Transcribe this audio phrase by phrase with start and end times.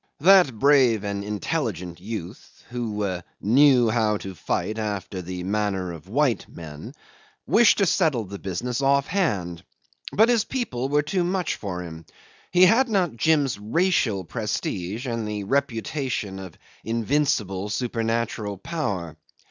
[0.21, 6.47] That brave and intelligent youth ("who knew how to fight after the manner of white
[6.49, 6.95] men")
[7.45, 9.63] wished to settle the business off hand,
[10.11, 12.07] but his people were too much for him.
[12.49, 19.15] He had not Jim's racial prestige and the reputation of invincible, supernatural power.